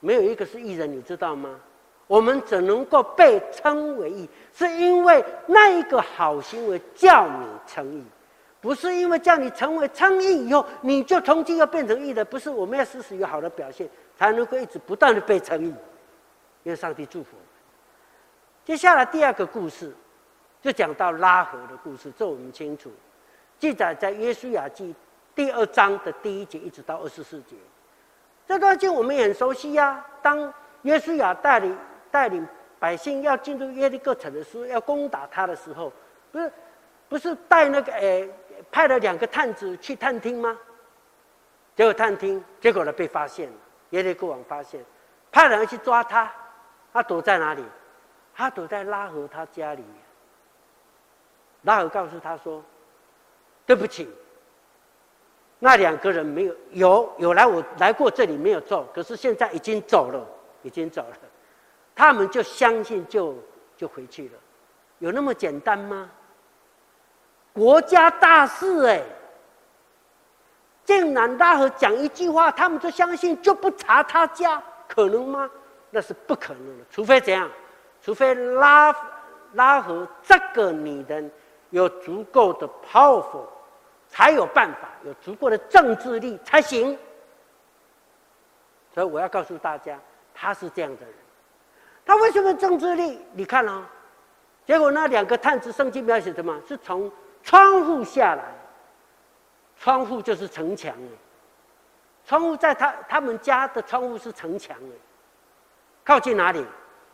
[0.00, 1.58] 没有一个是义人，你知道吗？
[2.06, 8.04] 我们只能够被称为义，是因为那一个好行为叫你称义，
[8.64, 12.24] 不是因为叫你成为称义以后你就从今要变成义的。
[12.24, 15.74] 不是，我们要时时有好的表现，才能够一直不断的被称义。
[16.62, 17.36] 愿上帝祝福。
[18.64, 19.92] 接下来第二个故事，
[20.62, 22.90] 就讲到拉合的故事，这我们清楚，
[23.58, 24.94] 记载在约书亚记
[25.34, 27.56] 第二章的第一节一直到二十四节。
[28.48, 30.50] 这段经我们也很熟悉呀、当
[30.80, 31.76] 约书亚带领
[32.10, 32.48] 带领
[32.78, 35.92] 百姓要进入耶利哥城的时候，要攻打他的时候，
[36.32, 36.52] 不是
[37.06, 38.30] 不是带那个诶
[38.70, 40.58] 派了两个探子去探听吗？
[41.76, 43.56] 结果探听，结果呢被发现了，
[43.90, 44.84] 耶利哥王发现，
[45.32, 46.32] 派人去抓他，
[46.92, 47.64] 他躲在哪里？
[48.34, 49.84] 他躲在拉合他家里。
[51.62, 52.62] 拉合告诉他说
[53.64, 54.08] ：“对不起，
[55.58, 60.24] 那两个人没有有有来我来过这里没有错，可是现在已经走了，
[60.62, 61.16] 已经走了。
[61.94, 63.36] 他们就相信就
[63.76, 64.38] 就回去了，
[64.98, 66.10] 有那么简单吗？
[67.54, 69.02] 国家大事哎，
[70.84, 75.48] 竟然拉合讲一句话，他们就相信就不查他家，可能吗？
[75.90, 77.48] 那是不可能的，除非怎样？”
[78.02, 78.94] 除非拉
[79.54, 81.30] 拉合这个女人
[81.70, 83.46] 有足够的 powerful，
[84.08, 86.98] 才有办法，有足够的政治力才行。
[88.92, 89.98] 所以我要告诉大家，
[90.34, 91.14] 他是这样的人。
[92.04, 93.18] 他为什么政治力？
[93.32, 93.88] 你看啊，
[94.66, 96.60] 结果那两个探子圣经描写什么？
[96.68, 97.10] 是从
[97.44, 98.42] 窗户下来，
[99.78, 101.08] 窗户就是城墙哎，
[102.26, 104.96] 窗户在他他们家的窗户是城墙哎，
[106.02, 106.64] 靠近哪里？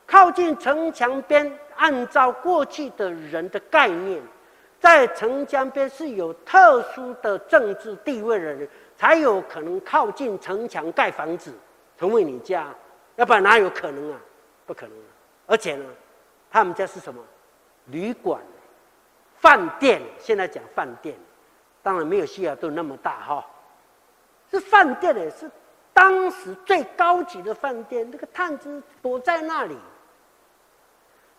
[0.06, 4.20] 靠近城墙边，按照过去的人的概念，
[4.80, 11.52] 在城墙边是有特殊的政治地位的人，才有可能靠近城墙盖房子，
[11.96, 12.74] 成为你家，
[13.16, 14.18] 要不然哪有可能啊？
[14.66, 14.96] 不可能！
[15.46, 15.84] 而且呢，
[16.50, 17.20] 他们家是什么？
[17.86, 18.40] 旅馆、
[19.40, 20.00] 饭店。
[20.18, 21.16] 现在讲饭店，
[21.82, 23.46] 当然没有希尔顿那么大哈，
[24.50, 25.50] 是饭店的，是
[25.92, 28.08] 当时最高级的饭店。
[28.10, 29.76] 那个探子躲在那里。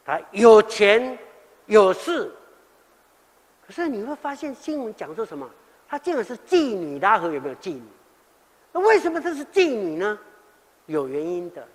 [0.04, 1.18] 他有钱
[1.68, 2.32] 有势，
[3.66, 5.50] 可是你会发现新闻讲说什么？
[5.88, 7.84] 他竟然是妓女，拉合有没有妓女？
[8.72, 10.18] 那为什么他是妓女呢？
[10.88, 11.68] 有原因的，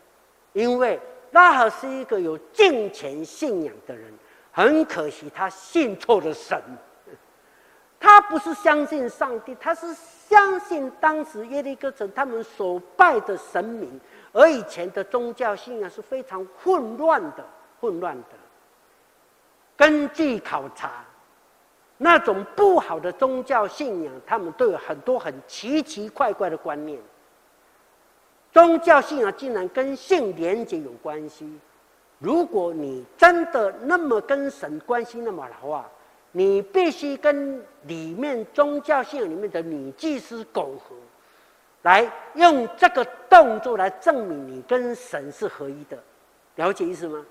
[0.52, 0.98] 因为
[1.30, 4.12] 拉合是一个有敬虔信仰的人，
[4.56, 6.58] 很可惜他信错了神。
[8.00, 14.00] 他不是相信上帝，他是相信当时耶利哥城他们所拜的神明，
[14.32, 17.44] 而以前的宗教信仰是非常混乱的。
[17.80, 18.28] 混乱的。
[19.76, 21.04] 根据考察，
[21.98, 26.98] 那种不好的宗教信仰，他们都有很多很奇奇怪怪的观念。
[28.52, 31.46] 宗教信仰竟然跟性连接有关系。
[32.18, 35.90] 如果你真的那么跟神关系那么好的话，
[36.32, 40.96] 你必须跟里面宗教信仰里面的女祭司苟合，
[41.82, 45.98] 来用这个动作来证明你跟神是合一的。
[46.56, 47.24] 了解意思吗？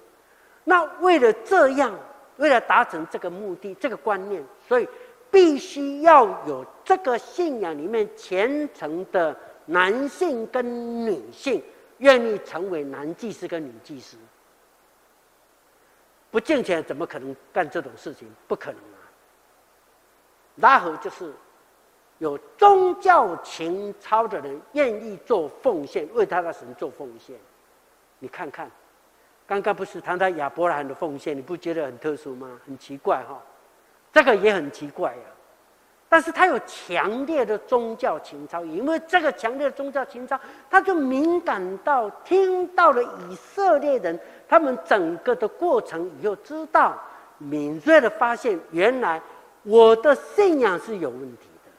[0.63, 1.93] 那为了这样，
[2.37, 4.87] 为了达成这个目的、这个观念，所以
[5.31, 11.61] 必须要有这个信仰里面虔诚的男性跟女性，
[11.97, 14.15] 愿意成为男祭司跟女祭司。
[16.35, 18.27] 不敬虔怎么可能干这种事情？
[18.45, 18.99] 不可能啊！
[20.55, 21.33] 拉合就是
[22.17, 27.37] 有宗教情操的人，愿意做奉献，为他的神做奉献。
[28.19, 28.69] 你看看。
[29.47, 32.59] 刚刚不是谈到亚伯拉罕的奉献，你不觉得很特殊吗？
[32.65, 33.41] 很奇怪哈，
[34.11, 35.23] 这个也很奇怪呀。
[36.07, 40.39] 但是他有强烈的宗教情操，因为这个强烈的宗教情操，
[40.69, 46.97] 他就敏感到听到了以色列人他们整个的过程以后，知道
[47.37, 49.21] 敏锐的发现，原来
[49.63, 51.71] 我的信仰是有问题的，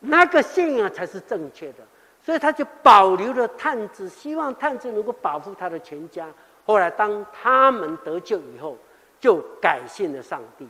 [0.00, 1.78] 那个信仰才是正确的，
[2.22, 6.28] 所以他就保留了探子，希望探子能够保护他的全家。
[6.66, 8.76] 后来，当他们得救以后，
[9.18, 10.68] 就改信了上帝，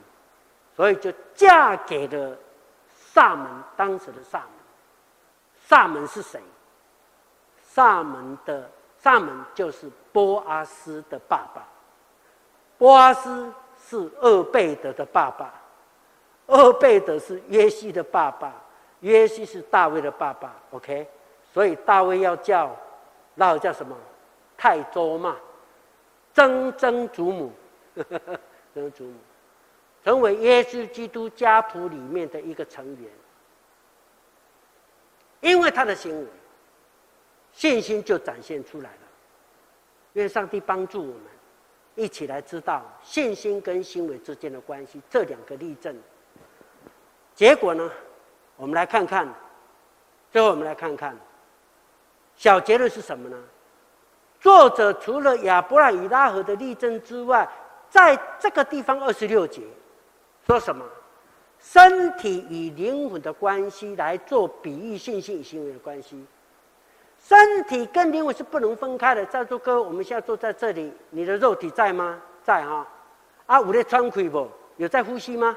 [0.74, 2.36] 所以就嫁给了
[3.16, 3.48] 萨门，
[3.78, 4.48] 当时的萨门。
[5.64, 6.38] 萨门是谁？
[7.62, 11.66] 萨门的萨门就是波阿斯的爸爸。
[12.76, 13.50] 波阿斯
[13.88, 15.54] 是厄贝德的爸爸，
[16.48, 18.52] 厄贝德是约西的爸爸，
[19.00, 20.54] 约西是大卫的爸爸。
[20.72, 21.08] OK，
[21.54, 22.76] 所以大卫要叫，
[23.34, 23.96] 那叫什么？
[24.58, 25.36] 太周嘛。
[26.34, 27.50] 曾曾祖母，
[28.74, 29.14] 曾祖母，
[30.06, 33.10] 成为耶稣基督家谱里面的一个成员，
[35.40, 36.26] 因为他的行为，
[37.50, 38.98] 信心就展现出来了。
[40.12, 41.22] 愿上帝帮助我们，
[41.96, 45.02] 一起来知道信心跟行为之间的关系。
[45.10, 45.92] 这两个例证，
[47.34, 47.90] 结果呢，
[48.54, 49.28] 我们来看看。
[50.30, 51.16] 最后，我们来看看
[52.36, 53.36] 小结论是什么呢？
[54.38, 57.48] 作者除了亚伯拉以拉合的例证之外，
[57.90, 59.62] 在这个地方二十六节
[60.46, 60.84] 说什么？
[61.58, 66.24] 身体与灵魂的关系来做比喻，信心与行为的关系。
[67.18, 69.26] 身体跟灵魂是不能分开的。
[69.26, 72.22] 在座各位，我们现在坐在这里，你的肉体在吗？
[72.44, 72.86] 在哈。
[73.46, 74.48] 啊，有在喘气不？
[74.76, 75.56] 有在呼吸吗？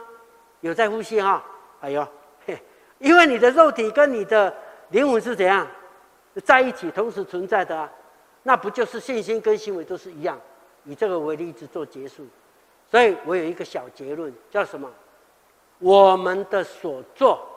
[0.61, 1.43] 有在呼吸哈。
[1.81, 2.07] 哎呦，
[2.47, 2.59] 嘿
[2.97, 4.51] 因为你的肉体跟你的
[4.89, 5.67] 灵魂是怎样
[6.43, 7.91] 在一起，同时存在的啊？
[8.41, 10.39] 那不就是信心跟行为都是一样？
[10.83, 12.25] 以这个为例子做结束。
[12.89, 14.89] 所以我有一个小结论，叫什么？
[15.79, 17.47] 我们的所作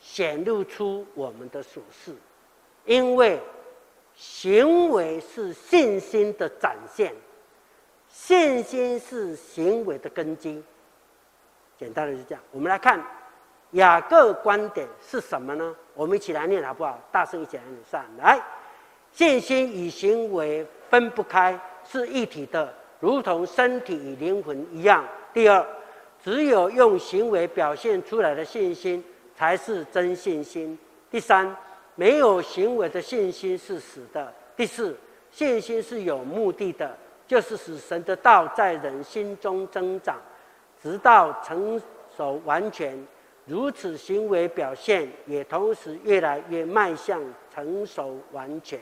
[0.00, 2.14] 显露出我们的所是。
[2.84, 3.40] 因为
[4.14, 7.14] 行为是信心的展现，
[8.08, 10.62] 信心是行为的根基。
[11.78, 12.42] 简单的是这样。
[12.50, 13.02] 我们来看
[13.72, 15.74] 雅各观点是什么呢？
[15.94, 16.98] 我们一起来念好不好？
[17.10, 18.40] 大声一起来念上来。
[19.12, 22.72] 信心与行为分不开，是一体的，
[23.04, 25.04] 如同身体与灵魂一样。
[25.30, 25.62] 第二，
[26.24, 29.04] 只有用行为表现出来的信心
[29.36, 30.78] 才是真信心。
[31.10, 31.54] 第三。
[31.96, 34.34] 没有行为的信心是死的。
[34.56, 34.96] 第四，
[35.30, 36.92] 信心是有目的的，
[37.24, 40.16] 就是使神的道在人心中增长，
[40.82, 41.80] 直到成
[42.16, 43.00] 熟完全。
[43.46, 47.22] 如此行为表现也同时越来越迈向
[47.54, 48.80] 成熟完全。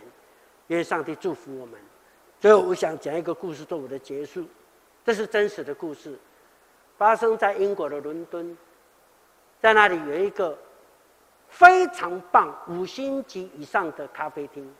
[0.69, 1.79] 愿上帝祝福我们。
[2.43, 4.45] 最后，我想讲一个故事做我的结束。
[5.05, 6.19] 这是真实的故事，
[6.99, 8.59] 发生在英国的伦敦，
[9.61, 10.59] 在那里有一个。
[11.49, 14.75] 非常棒，五星级以上的咖啡厅，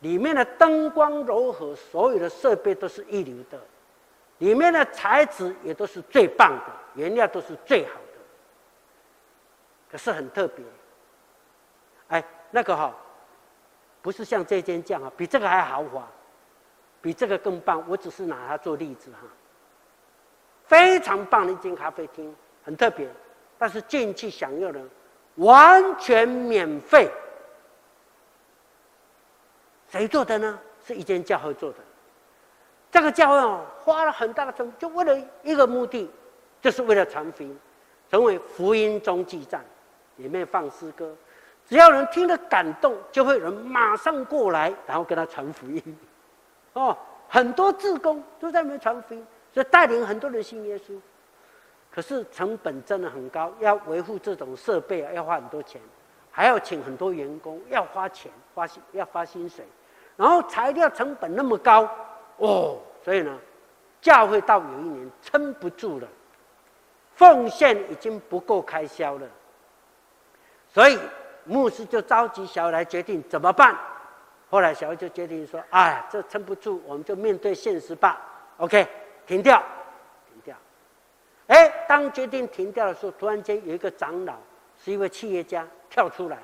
[0.00, 3.60] 里面的灯光柔和，所有的设备都是一流的，
[4.38, 8.18] 里面的材质也都是最棒的，原料都是最好的。
[9.90, 10.64] 可是很特别，
[12.08, 12.96] 哎，那个哈、
[14.00, 16.08] 不是像这间这样啊，比这个还豪华，
[17.06, 17.84] 比这个更棒。
[17.86, 19.28] 我只是拿它做例子哈，
[20.64, 22.34] 非常棒的一间咖啡厅，
[22.64, 23.08] 很特别，
[23.56, 24.80] 但是进去享用的。
[25.36, 27.08] 完全免费，
[29.88, 30.58] 谁做的呢？
[30.84, 31.78] 是一间教会做的。
[32.90, 36.10] 这个教会哦，花了很大的成本，就为了一个目的，
[36.60, 37.56] 就是为了传福音，
[38.10, 39.64] 成为福音中继站。
[40.16, 41.14] 里面放诗歌，
[41.68, 45.98] 只要人听了感动，就会有人马上过来，然后跟他传福音。
[46.76, 46.96] 哦，
[47.26, 50.94] 很多志工都在那边传福音，所以带领很多人信耶稣。
[51.90, 55.80] 可是成本真的很高，要维护这种设备啊，要花很多钱，
[56.30, 59.64] 还要请很多员工，要花钱，花薪要发薪水，
[60.14, 61.88] 然后材料成本那么高，
[62.36, 63.38] 哦，所以呢，
[64.02, 66.06] 教会到有一年撑不住了，
[67.14, 69.26] 奉献已经不够开销了，
[70.68, 70.98] 所以
[71.44, 73.74] 牧师就召集小来决定怎么办。
[74.48, 78.20] 后来小会就决定说：“哎，这撑不住，我们就面对现实吧。
[78.58, 78.86] ”OK，
[79.26, 79.62] 停掉。
[80.28, 80.56] 停掉
[81.48, 84.36] 哎，当决定停掉的时候，突然间有一个长老，
[84.78, 86.38] 是一位企业家跳出来，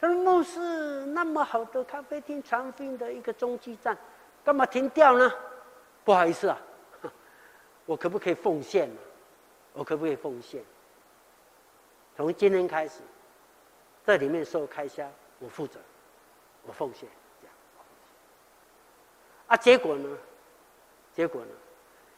[0.00, 3.96] 他说：“牧师，那么好的咖啡厅，传福音的一个中继站，
[4.44, 5.32] 干嘛停掉呢？
[6.04, 6.58] 不好意思啊，
[7.86, 8.90] 我可不可以奉献？
[9.72, 10.62] 我可不可以奉献？
[12.16, 13.00] 从今天开始，
[14.04, 15.78] 这里面所有开销我负责，
[16.68, 17.08] 我奉献，
[17.40, 17.54] 这样。
[19.48, 20.08] 啊，结果呢？
[21.14, 21.48] 结果呢？”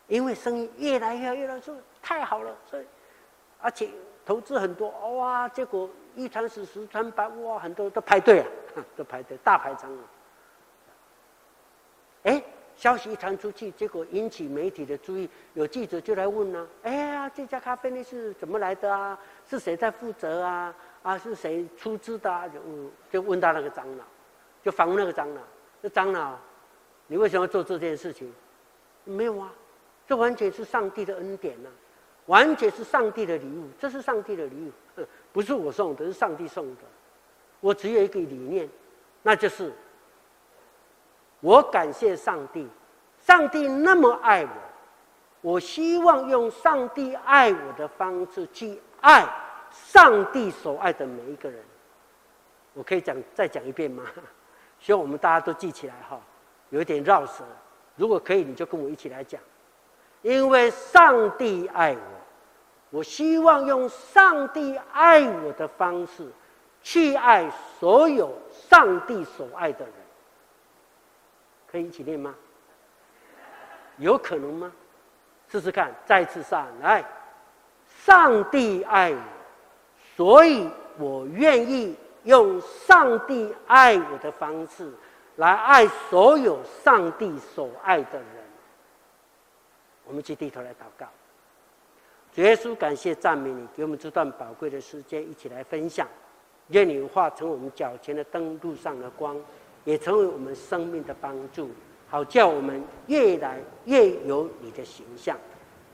[0.09, 1.63] 因为生意越来越好，越来越
[2.03, 2.87] 太好了，所以
[3.61, 3.89] 而且
[4.27, 8.47] 投资很多哇，结果一传十，十传百，哇，很多人都排队啊，
[8.97, 10.01] 都排队大排长龙。
[12.25, 12.43] 哎，
[12.75, 19.17] 消息一传出去，结果引起媒体的注意，有记者就来问呢、哎呀，这家咖啡店是怎么来的啊？
[19.49, 20.75] 是谁在负责啊？
[21.05, 22.49] 啊，是谁出资的、啊？
[22.49, 22.59] 就
[23.09, 24.05] 就问到那个长老，
[24.63, 25.41] 就访问那个长老，
[25.81, 26.37] 那长老，
[27.07, 28.33] 你为什么要做这件事情？
[29.05, 29.53] 没有啊。
[30.07, 31.73] 这完全是上帝的恩典呐、啊，
[32.27, 33.69] 完全是上帝的礼物。
[33.79, 34.57] 这是上帝的礼
[34.97, 36.83] 物，不是我送的，是上帝送的。
[37.61, 38.69] 我只有一个理念，
[39.23, 39.73] 那就是
[41.39, 42.67] 我感谢上帝，
[43.21, 49.25] 上帝那么爱我，我希望用上帝爱我的方式去爱
[49.71, 51.63] 上帝所爱的每一个人。
[52.75, 54.03] 我可以讲再讲一遍吗？
[54.81, 56.19] 希望我们大家都记起来哈，
[56.71, 57.45] 有一点绕舌。
[57.97, 59.41] 如果可以，你就跟我一起来讲。
[60.23, 66.27] 因为上帝爱我，我希望用上帝爱我的方式，
[66.83, 69.95] 去爱所有上帝所爱的人。
[71.71, 72.35] 可以一起念吗？
[73.99, 74.73] 有可能吗？
[75.49, 77.05] 试试看，再次上来。
[78.05, 79.19] 上帝爱我，
[80.17, 80.69] 所以
[80.99, 84.93] 我愿意用上帝爱我的方式
[85.37, 88.27] 来爱所有上帝所爱的人。
[90.05, 91.07] 我们去低头来祷告。
[92.33, 96.07] 主耶稣，感谢赞美你，给我们这段宝贵的时间，一起来分享。
[96.69, 99.37] 愿你化成我们脚前的灯，路上的光，
[99.85, 101.69] 也成为我们生命的帮助，
[102.09, 105.37] 好叫我们越来越有你的形象，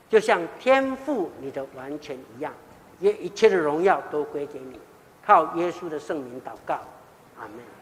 [0.07, 2.53] 就像天赋你的完全一样。
[2.99, 4.79] 愿一切的荣耀都归给你，
[5.27, 6.75] 靠耶稣的圣名祷告，
[7.37, 7.76] 阿门。